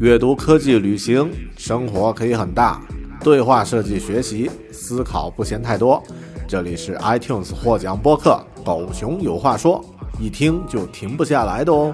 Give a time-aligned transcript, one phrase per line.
[0.00, 2.80] 阅读、科技、旅行，生活可以很大。
[3.20, 6.00] 对话设计、学习、思考不嫌太多。
[6.46, 9.84] 这里是 iTunes 获奖播客《狗熊有话说》，
[10.22, 11.92] 一听就停不下来的哦。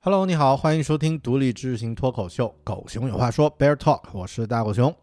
[0.00, 4.94] Hello，你好，欢迎收听独立知识型脱口秀《狗熊有话说》Bear Talk，我是大狗熊。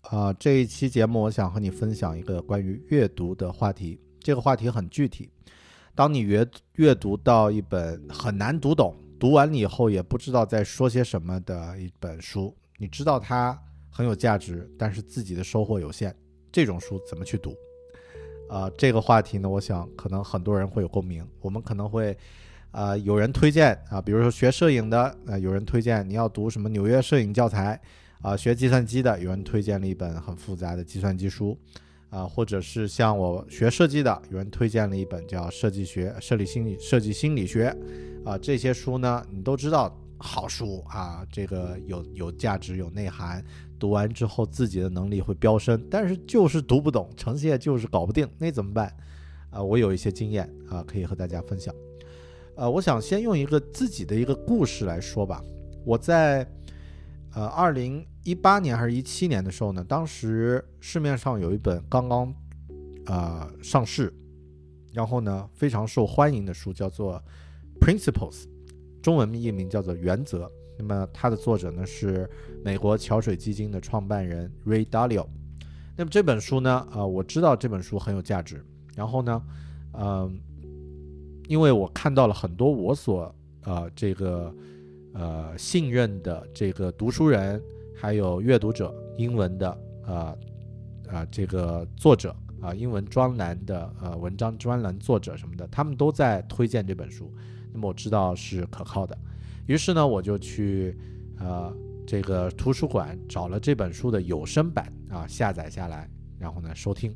[0.00, 4.00] 啊，这一期节目，我想和你分享一个关于阅读的话题。
[4.22, 5.28] 这个话题很具体。
[5.94, 6.46] 当你阅
[6.76, 13.58] 阅读到一本很难读懂，读完了以后也不知道在说些什么的一本书，你知道它
[13.90, 16.14] 很有价值，但是自己的收获有限，
[16.50, 17.54] 这种书怎么去读？
[18.48, 21.26] 啊，这个话题呢，我想可能很多人会有共鸣。
[21.40, 22.16] 我们可能会，
[22.70, 27.80] 啊，有人推荐啊，比如说学摄影的，啊，有人推荐你要读什么纽约摄影教材，
[28.22, 31.58] 啊，学计算机的，有人推荐了一本很复杂的计算机书。
[32.12, 37.74] 啊，或者是像我学设计的，有人推荐了一本叫《设计学设计心理设计心理学》，
[38.28, 43.42] 啊，这些书呢，你都知道好书啊，这个有有价值有内涵，
[43.78, 48.94] 读完之后自己的能力会飙升，但是就是读不懂，呈现就是搞不定，那怎么办？
[49.48, 51.74] 啊，我有一些经验啊，可以和大家分享。
[52.56, 55.42] 呃，我想先用一个自己的一个故事来说吧，
[55.82, 56.46] 我在。
[57.34, 62.34] 呃，二零一八年还是一七年的时候呢，当时市面上有一本刚刚
[63.06, 64.12] 呃上市，
[64.92, 67.22] 然后呢非常受欢迎的书，叫做
[67.80, 68.42] 《Principles》，
[69.00, 70.44] 中文译名叫做《原则》。
[70.78, 72.28] 那么它的作者呢是
[72.62, 75.26] 美国桥水基金的创办人 Ray Dalio。
[75.96, 78.62] 那么这本书呢，呃，我知道这本书很有价值。
[78.94, 79.42] 然后呢，
[79.94, 80.38] 嗯，
[81.48, 84.54] 因为我看到了很多我所呃这个。
[85.14, 87.62] 呃，信任的这个读书人，
[87.94, 90.36] 还有阅读者，英文的，呃，
[91.06, 97.30] 啊，这个作者啊，英文专栏的呃文章专栏作者什么的，他们都在推荐这本书，
[97.74, 99.16] 那么我知道是可靠的，
[99.66, 100.96] 于是呢，我就去
[101.38, 101.70] 呃
[102.06, 107.14] 这个图书馆找了这本书的有声版啊，下载下来，然后呢收听，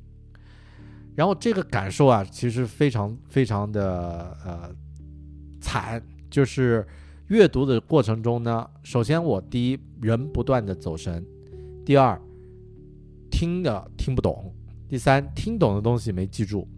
[1.14, 4.70] 然后这个感受啊，其实非常非常的呃
[5.62, 6.86] 惨，就是。
[7.28, 11.26] 阅读的过程中呢，首先我第一人不断的走神，
[11.84, 12.20] 第二
[13.30, 14.54] 听的听不懂，
[14.88, 16.68] 第三听懂的东西没记住，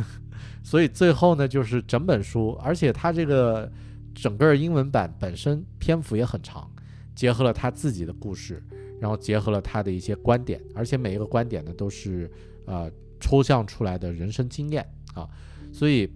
[0.62, 3.72] 所以最后呢就是整本书，而且它这个
[4.14, 6.70] 整个英文版本身篇幅也很长，
[7.14, 8.62] 结合了他自己的故事，
[9.00, 12.30] 然后结合了他的一些观点，而且每一个观点呢都是
[12.66, 15.26] 呃抽象出来的人生经验啊，
[15.72, 16.06] 所以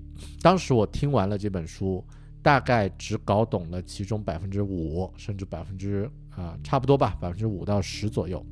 [0.42, 2.04] 当时我听完了这本书。
[2.42, 8.44] 大概只搞懂了其中百分之五，甚至百分之啊，差不多吧，百分之五到十左右，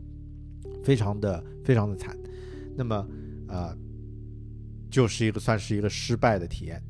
[0.85, 2.15] 非常的非常的惨。
[2.77, 3.09] 那么，
[3.49, 3.75] 呃，
[4.91, 6.83] 就是一个算是一个失败的体验。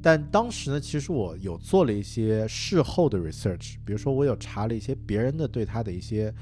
[0.00, 6.32] 但当时呢，其实我有做了一些事后的 research，比如说我有查了一些别人的对他的一些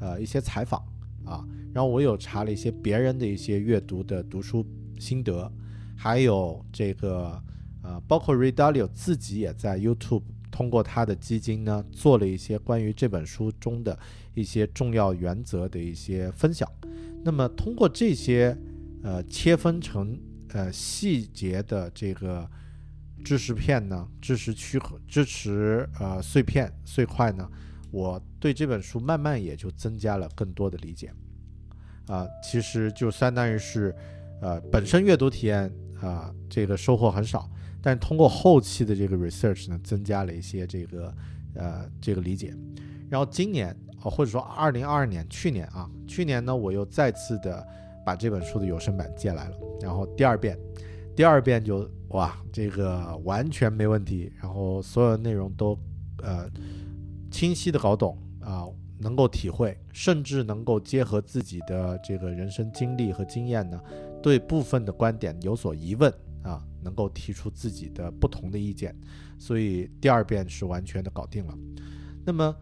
[0.00, 0.84] 呃一些采访
[1.24, 4.66] 啊，然后我有查了一些别人的一些阅读的读书
[4.98, 5.50] 心得，
[5.96, 7.42] 还有这个。
[7.82, 13.98] 啊，包括 r e d a l i o 自己也在 YouTube 通过他的基金呢，做了一些关于这本书中的
[14.34, 16.70] 一些重要原则的一些分享。
[17.24, 18.56] 那么通过这些
[19.02, 20.18] 呃切分成
[20.50, 22.48] 呃细节的这个
[23.24, 27.48] 知识片呢，知识区和支持呃碎片碎块呢，
[27.90, 31.12] 我对这本书慢慢也就增加了更多的理解。
[32.06, 33.94] 啊，其实就相当于是
[34.40, 37.48] 呃本身阅读体验啊这个收获很少。
[37.82, 41.14] 但通过后期的这个 research 呢，增加了一些这个
[41.54, 42.54] 呃这个理解。
[43.10, 47.66] 然后今年啊，或者说二零二二年，去年啊，去年呢，我又再次的
[48.06, 49.56] 把这本书的有声版借来了。
[49.80, 50.56] 然后第二遍，
[51.16, 54.32] 第二遍就哇，这个完全没问题。
[54.40, 55.76] 然后所有内容都
[56.22, 56.48] 呃
[57.30, 58.64] 清晰的搞懂啊，
[58.98, 63.80] 能够体会，甚至能够结合自己的这个人生经历和经验呢，
[64.22, 66.12] 对部分的观点有所疑问。
[66.82, 68.94] 能够提出自己的不同的意见，
[69.38, 71.58] 所以第二遍是完全的搞定了。
[72.24, 72.56] 那么，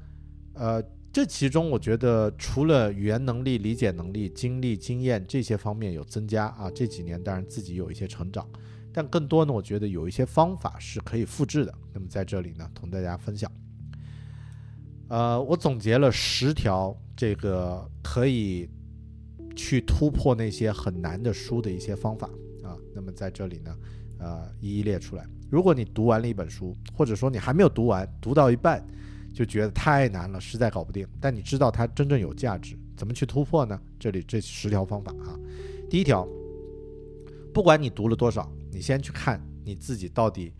[0.54, 0.82] 呃，
[1.12, 8.48] 这其中我觉得除了语言能力、理解能力、经历、经验这些方面有增加啊，这几年当然自己有一些成长，
[8.92, 11.74] 但更多呢，我觉得有一些方法是可以复制的。
[11.92, 13.50] 那么在这里呢，同大家分享。
[15.08, 18.70] 呃，我总结了十条这个可以
[19.56, 22.28] 去突破那些很难的书的一些方法
[22.62, 22.78] 啊。
[22.94, 23.76] 那么在这里呢，
[24.20, 25.26] 呃，一一列出来。
[25.50, 28.86] 如果你读完了一本书，或者说你还没有读完，读到一半
[29.32, 33.80] 就觉得太难了，实在搞不定，但你知道它真正有价值，怎么去突破呢？
[33.98, 35.38] 这里这十条方法啊，
[35.88, 36.28] 第一条，
[37.52, 40.52] 不管你读了多少，你先去看你自己到底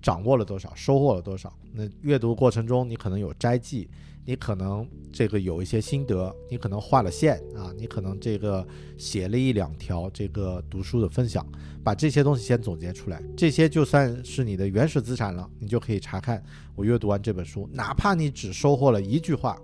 [0.00, 1.52] 掌握了多少，收获了多少。
[1.72, 3.88] 那阅读过程中，你可能有摘记，
[4.28, 8.66] 你可能这个有一些心得，你可能画了线啊，你可能这个
[8.98, 11.50] 写了一两条这个读书的分享，
[11.82, 16.44] 把这些东西先总结出来，这些就算是你的原始资产了，你就可以查看
[16.76, 19.58] 我阅读完这本书，哪怕你只收获了一句话，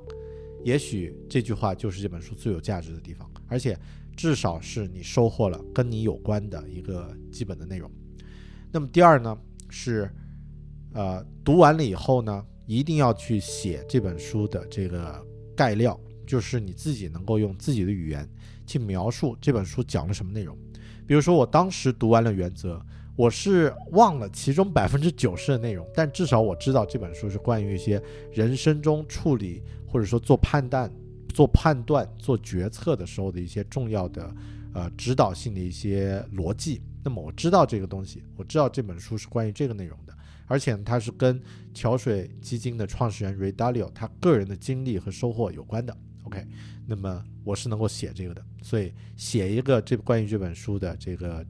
[0.64, 3.78] 也许这句话就是这本书最有价值的地方，而且
[4.16, 7.90] 至少是你收获了跟你有关的一个基本的内容。
[8.72, 9.38] 那么第二呢
[9.68, 10.10] 是。
[10.96, 15.24] 呃，读完了以后呢，一定要去写这本书的这个
[15.56, 18.28] 概料，就是你自己能够用自己的语言
[18.66, 20.56] 去描述这本书讲了什么内容。
[21.06, 22.76] 比如说，我当时读完了《原则》，
[23.14, 28.02] 我是忘了其中百分之九十的内容，但至少我知道这本书是关于一些
[28.32, 30.90] 人生中处理或者说做判断、
[31.34, 34.34] 做判断、做决策的时候的一些重要的
[34.72, 36.80] 呃指导性的一些逻辑。
[37.04, 40.16] 那么我知道这个东西，我知道这本书是关于这个内容的。
[40.46, 41.40] 而且它是跟
[41.72, 45.96] 桥水基金的创始人 Ray Dalio 他个人的经历和收获有关的。
[46.24, 46.46] OK，
[46.86, 51.44] 那么我是能够写这个的，所以写一个这关于这本书的这个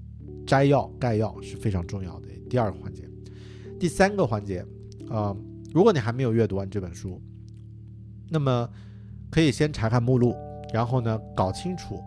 [0.47, 3.09] 摘要概要是非常重要的第二个环节。
[3.79, 4.65] 第三个环节
[5.09, 5.37] 啊，
[5.73, 7.23] 如果你还没有阅读完这本书，
[8.29, 8.69] 那么
[9.31, 10.35] 可以先查看目录，
[10.73, 12.03] 然后呢搞清楚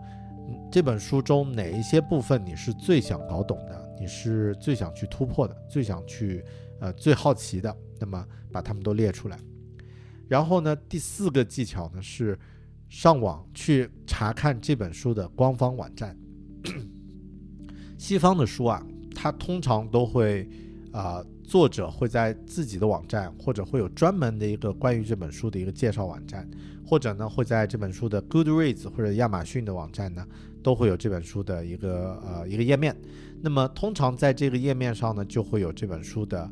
[0.70, 6.44] 这本书中哪一些部分你是最想搞懂的，你是最想去突破的，最想去。
[6.80, 9.38] 呃，最好奇的，那么把它们都列出来。
[10.28, 12.38] 然后呢，第四个技巧呢是
[12.88, 16.16] 上网去查看这本书的官方网站。
[17.96, 20.48] 西方的书啊，它通常都会
[20.92, 26.48] 啊，作者会在自己的网站，或者会有专门的一个关于这本书的一个介绍网站，
[26.86, 30.26] 或者呢会在这本书的 Goodreads 或者亚马逊的网站呢，
[30.62, 32.94] 都会有这本书的一个呃一个页面。
[33.40, 36.50] 那么通常在这个页面上呢，就会有这本书的。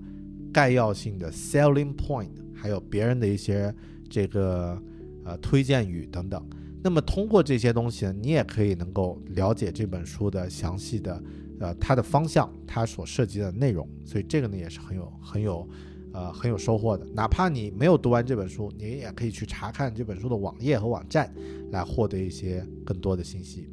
[0.56, 3.74] 概要性的 selling point，还有别人的一些
[4.08, 4.82] 这个
[5.22, 6.42] 呃推荐语等等。
[6.82, 11.22] 那么通过这些东西呢，你也可以能够了解这本书的详细的
[11.60, 13.86] 呃它的方向，它所涉及的内容。
[14.02, 15.68] 所以这个呢也是很有很有
[16.14, 17.04] 呃很有收获的。
[17.12, 21.30] 哪怕你没有读完这本书，你也可以去查看这本书的网页和网站，
[21.70, 23.68] 来获得一些更多的信息。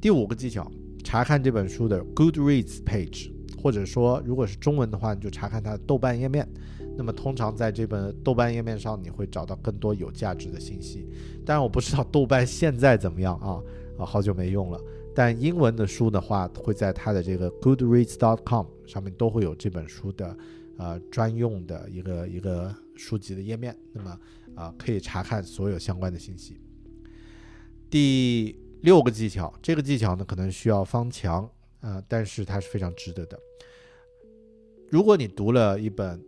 [0.00, 0.70] 第五个技巧，
[1.02, 3.32] 查看这本书的 Goodreads page。
[3.58, 6.48] 或者说，如果是中文的话，你就查看它的豆瓣页面。
[6.96, 11.08] 那么，通常在这本豆瓣页面上，你会找到更多有价值的信息。
[11.44, 13.62] 当然，我不知道豆瓣现在怎么样啊，
[13.98, 14.80] 啊， 好久没用了。
[15.14, 20.36] 但英文的书的话，会在它的这个 Goodreads.com 上面都会有这本书的
[20.76, 23.76] 呃专用的一个一个书籍的页面。
[23.92, 24.18] 那么
[24.56, 26.60] 啊，可以查看所有相关的信息。
[27.90, 31.48] 第六个技巧，这个技巧呢，可能需要方强。
[31.80, 33.38] 啊，但是它是非常值得的。
[34.90, 36.22] 如果你读了一本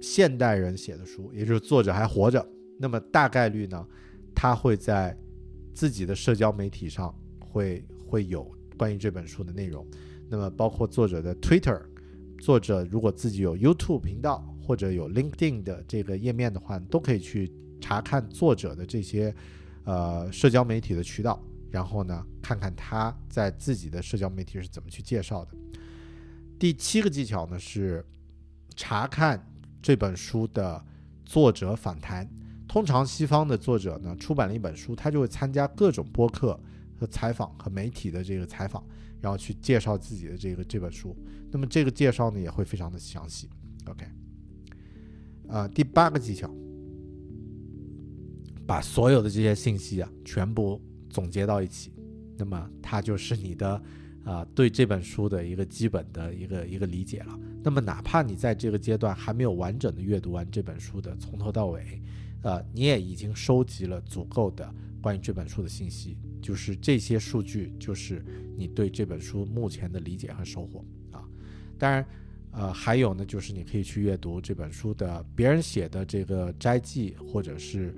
[0.00, 2.46] 现代人写的书，也就是作者还活着，
[2.78, 3.86] 那么大概率呢，
[4.34, 5.16] 他会在
[5.74, 9.86] 自己的社交媒体上会会有关于这本书的内容。
[10.28, 11.80] 那么包括作者的 Twitter，
[12.40, 17.50] 作者如果自己有 YouTube 频道或者有 LinkedIn 的这个页面的话，都可以去
[17.80, 19.34] 查看作者的这些
[19.84, 21.42] 呃社交媒体的渠道。
[21.70, 25.52] 然后呢，看看他在自己的社交媒体是怎么去介绍的。
[26.58, 28.04] 第七个技巧呢是
[28.74, 29.46] 查看
[29.82, 30.84] 这本书的
[31.24, 32.28] 作者访谈。
[32.66, 36.58] 通常西方的作者呢出版了一本书，他就会参加各种播客
[36.98, 38.84] 和采访和媒体的这个采访，
[39.20, 41.16] 然后去介绍自己的这个这本书。
[41.50, 43.48] 那么这个介绍呢也会非常的详细。
[43.86, 44.06] OK，
[45.48, 46.50] 啊，第八个技巧，
[48.66, 50.82] 把所有的这些信息啊全部。
[51.08, 51.92] 总结到一起，
[52.36, 53.82] 那么它就是你的，
[54.24, 57.38] 啊，对这本书的一个基本的一个一个理解了。
[57.62, 62.00] 那么哪怕你在这个阶段还没有完整的阅读完这本书的从头到尾，
[62.42, 68.24] 呃，你也已经收集了足够的关于这本书的信息，就是这些数据就是
[68.56, 71.24] 你对这本书目前的理解和收获啊。
[71.78, 72.06] 当然，
[72.52, 77.94] 呃，还有呢，就是你可以去阅读这本书的别人写的这个摘记，或者是。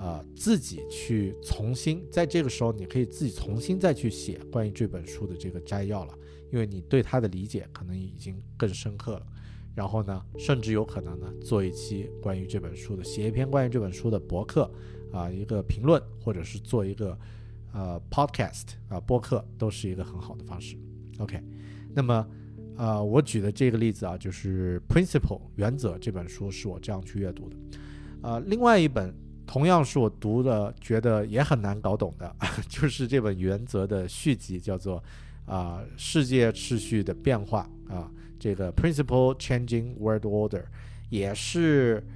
[0.00, 6.14] 呃，自己去重新在这个时候，你可以自己重新再去写关于这本书的这个摘要了，
[6.52, 9.26] 因为你对它的理解可能已经更深刻了。
[9.74, 14.70] 然后呢，甚至有可能呢，做一期关于这本书的，写一篇关于这本书的博客
[15.10, 17.18] 啊，一个评论，或者是做一个
[17.72, 20.76] 呃 podcast 啊播客，都是一个很好的方式。
[21.18, 21.42] OK，
[21.92, 22.24] 那么
[22.76, 27.56] 呃，我举的这个例子啊，就是《Principle》原则这本书是我这样去阅读的。
[28.22, 29.12] 呃，另外一本。
[29.48, 32.36] 同样是我读的，觉得也很难搞懂的，
[32.68, 35.02] 就是这本《原则》的续集，叫做
[35.46, 40.64] 啊世界秩序的变化啊，这个 Principle Changing World Order
[41.08, 42.06] 也是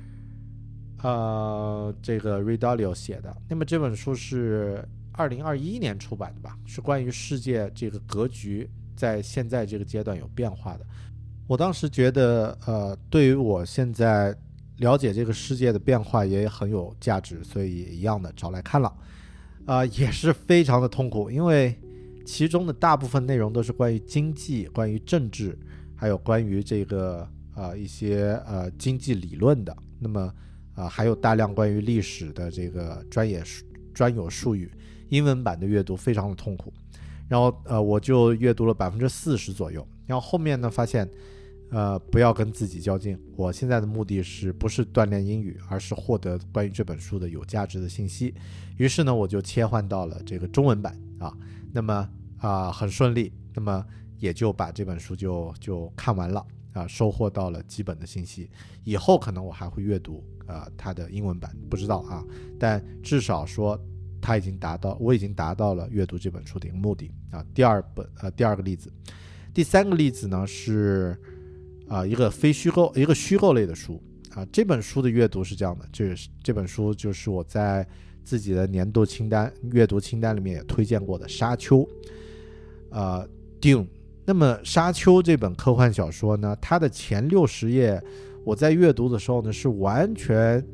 [1.03, 3.35] 呃这个 Redalio 写的。
[3.49, 6.55] 那么这本书是二零二一年出版的吧？
[6.67, 10.85] 是关于世界这个格局在现在这个阶段有变化的。
[11.49, 14.35] 我当时觉得，呃，对于我现在
[14.83, 18.93] 了解这个世界的变化也很有价值，所以一样的找来看了，
[19.65, 21.75] 啊，也是非常的痛苦，因为
[22.27, 25.57] 其中的大部分内容都是关于经济、关于政治，
[25.95, 29.75] 还有关于这个呃一些呃经济理论的。
[30.01, 30.35] 那么
[30.75, 33.41] 啊，还有大量关于历史的这个专业
[33.95, 34.69] 专有术语，
[35.11, 36.73] 英文版的阅读非常的痛苦。
[37.29, 39.87] 然后呃，我就阅读了百分之四十左右。
[40.07, 41.09] 然后后面呢，发现，
[41.73, 43.19] 呃，不要跟自己较劲。
[43.35, 48.35] 我现在的目的是不是锻炼英语，而是获得关于这本书的有价值的信息。
[48.77, 51.35] 于是呢，我就切换到了这个中文版啊。
[51.73, 53.33] 那么啊，很顺利。
[53.55, 53.85] 那么
[54.19, 58.51] 也就把这本书就就看完了啊，收获到了基本的信息。
[58.85, 62.23] 以后可能我还会阅读啊它的英文版，不知道啊。
[62.59, 63.83] 但至少说，
[64.21, 67.43] 它已经达到，我已经达到了阅读这本书的一个目的啊。
[67.55, 68.93] 第二本呃，第二个例子。
[69.55, 71.21] 第三个例子呢是，
[71.93, 74.03] 啊，一个非虚构、一个虚构类的书
[74.35, 74.47] 啊。
[74.51, 77.87] 这本书的阅读是这样的，这是这本书就是我在
[78.25, 81.81] 自己的年度清单、阅读清单里面也推荐过的《沙丘》
[82.89, 83.23] 啊，
[83.61, 83.83] 《Dune》。
[84.25, 88.03] 那么《沙丘》这本科幻小说呢，它的前六十页，
[88.43, 90.67] 我在阅读的时候呢是完全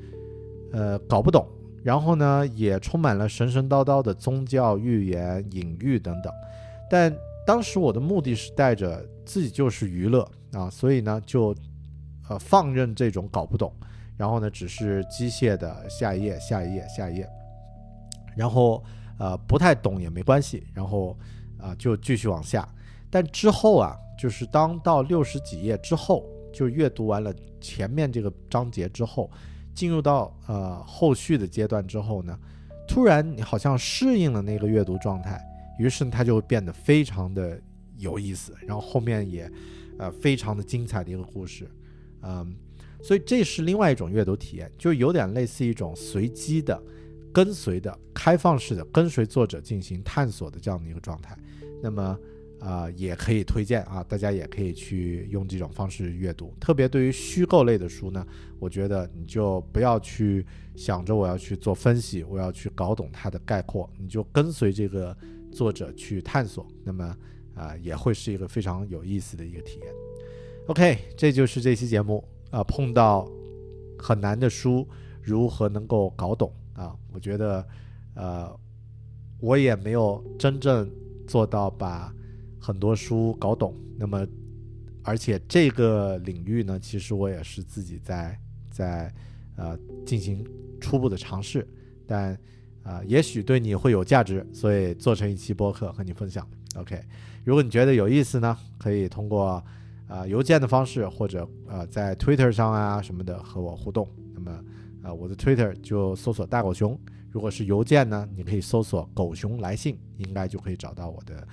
[0.71, 1.45] 呃搞不懂，
[1.83, 6.33] 然后呢也充满了神神叨叨的宗教预言、隐喻等等，
[6.89, 7.13] 但。
[7.47, 11.55] 当时我的目的是带着自己就是娱乐啊，所以呢就，
[12.29, 13.73] 呃放任这种搞不懂，
[14.17, 17.29] 然后呢只是机械的下一页下一页下一页，
[18.37, 18.83] 然后
[19.19, 21.17] 呃不太懂也没关系，然后
[21.59, 22.69] 啊就继续往下。
[23.11, 29.31] 但之后啊，就是当到六十几页之后，就阅读完了前面这个章节之后，
[29.75, 32.39] 进入到呃后续的阶段之后呢，
[32.87, 35.43] 突然你好像适应了那个阅读状态。
[35.79, 37.57] 于是它就变得非常的
[37.99, 39.49] 有意思，然后后面也，
[39.99, 41.69] 呃，非常的精彩的一个故事，
[42.23, 42.55] 嗯，
[43.03, 46.81] 所以这是另外一种阅读体验，就有点类似一种随机的、
[47.33, 51.37] 跟随的、开放式的跟随作者进行探索的这样的一个状态。
[51.83, 52.19] 那么，
[52.61, 56.55] 啊，也可以推荐啊，大家也可以去用这种方式阅读。
[56.61, 58.27] 特别对于虚构类的书呢，
[58.59, 65.17] 我觉得你就不要去想着我要去做分析，我要去搞懂它的概括，你就跟随这个。
[65.51, 67.17] 作者去探索，那么
[67.59, 69.93] 啊也会是一个非常有意思的一个体验。
[70.69, 73.29] OK，这就是这期节目啊，碰到
[73.99, 74.87] 很难的书
[75.21, 76.97] 如何能够搞懂啊？
[77.13, 77.67] 我觉得
[78.15, 78.57] 呃
[79.41, 80.89] 我也没有真正
[81.27, 82.15] 做到把
[82.61, 83.75] 很多书搞懂。
[83.99, 84.25] 那么
[85.03, 88.39] 而且这个领域呢，其实我也是自己在
[88.71, 89.13] 在
[89.57, 90.47] 呃进行
[90.81, 91.67] 初步的尝试，
[92.07, 92.39] 但。
[92.85, 96.49] 啊，也许对你会有价值，所以做成一期播客和你分享。
[96.79, 97.03] OK，
[97.45, 99.63] 如果你觉得有意思呢，可以通过
[100.07, 104.09] 啊邮件的方式，或者呃在 Twitter 上啊什么的和我互动。
[104.33, 104.65] 那么
[105.03, 106.99] 啊，我的 Twitter 就搜索大狗熊。
[107.31, 111.47] 如果是邮件呢，你可以搜索“狗熊来信”，应该就可以找到我的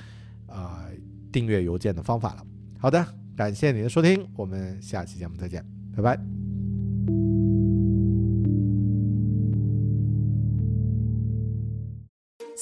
[0.48, 0.86] 啊
[1.32, 2.46] 订阅邮件的方法了。
[2.80, 3.06] 好的，
[3.36, 5.66] 感谢你的收听，我们下期节目再见，
[5.96, 6.45] 拜拜。